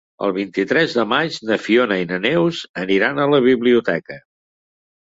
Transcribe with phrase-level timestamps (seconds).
[0.27, 4.21] El vint-i-tres de maig na Fiona i na Neus aniran a la biblioteca.